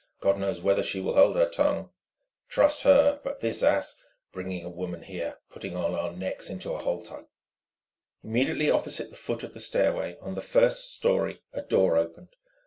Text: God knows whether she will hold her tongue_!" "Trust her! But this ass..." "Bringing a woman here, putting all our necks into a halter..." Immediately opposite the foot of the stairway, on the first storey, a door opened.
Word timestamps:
God 0.19 0.39
knows 0.39 0.63
whether 0.63 0.81
she 0.81 0.99
will 0.99 1.13
hold 1.13 1.35
her 1.35 1.45
tongue_!" 1.47 1.91
"Trust 2.49 2.81
her! 2.81 3.21
But 3.23 3.41
this 3.41 3.61
ass..." 3.61 4.03
"Bringing 4.33 4.65
a 4.65 4.67
woman 4.71 5.03
here, 5.03 5.37
putting 5.51 5.77
all 5.77 5.93
our 5.95 6.11
necks 6.11 6.49
into 6.49 6.71
a 6.73 6.79
halter..." 6.79 7.27
Immediately 8.23 8.71
opposite 8.71 9.11
the 9.11 9.15
foot 9.15 9.43
of 9.43 9.53
the 9.53 9.59
stairway, 9.59 10.17
on 10.19 10.33
the 10.33 10.41
first 10.41 10.95
storey, 10.95 11.43
a 11.53 11.61
door 11.61 11.97
opened. 11.97 12.35